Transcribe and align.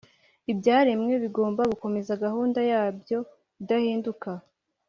Ibyaremwe 0.51 1.13
bigomba 1.23 1.61
gukomeza 1.71 2.11
gahunda 2.23 2.59
yabyo 2.71 3.19
idahinduka. 3.61 4.29